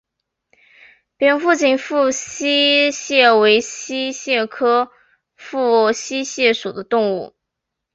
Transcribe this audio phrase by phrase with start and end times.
[1.15, 4.91] 扁肢紧腹溪蟹为溪蟹科紧
[5.35, 7.35] 腹溪蟹属的动物。